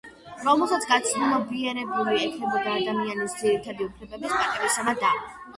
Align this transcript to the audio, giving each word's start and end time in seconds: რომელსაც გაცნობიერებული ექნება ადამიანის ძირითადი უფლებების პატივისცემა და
რომელსაც 0.45 0.87
გაცნობიერებული 0.91 2.17
ექნება 2.23 2.63
ადამიანის 2.79 3.37
ძირითადი 3.43 3.89
უფლებების 3.91 4.35
პატივისცემა 4.41 4.99
და 5.07 5.17